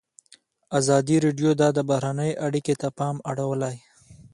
ازادي 0.79 1.17
راډیو 1.25 1.51
د 1.77 1.79
بهرنۍ 1.89 2.31
اړیکې 2.45 2.73
ته 2.81 2.87
پام 2.97 3.15
اړولی. 3.31 3.75